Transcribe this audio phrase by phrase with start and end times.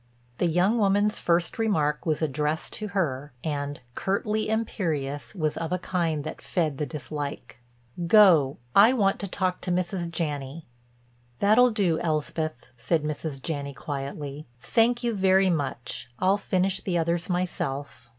[0.39, 5.77] The young woman's first remark was addressed to her, and, curtly imperious, was of a
[5.77, 7.59] kind that fed the dislike:
[8.07, 8.57] "Go.
[8.75, 10.09] I want to talk to Mrs.
[10.09, 10.65] Janney."
[11.37, 13.39] "That'll do, Elspeth," said Mrs.
[13.43, 14.47] Janney quietly.
[14.57, 16.09] "Thank you very much.
[16.17, 18.09] I'll finish the others myself."